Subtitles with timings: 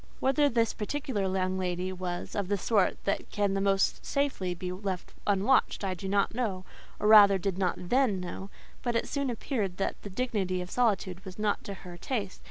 [0.19, 4.71] Whether this particular young lady was of the sort that can the most safely be
[4.71, 6.65] left unwatched, I do not know:
[6.99, 8.49] or, rather did not then know;
[8.81, 12.39] but it soon appeared that the dignity of solitude was not to her taste.